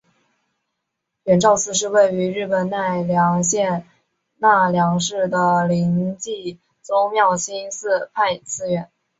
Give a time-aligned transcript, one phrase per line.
[1.25, 3.85] 圆照寺是位在日本奈良县
[4.39, 8.89] 奈良市的临济宗妙心寺派寺院。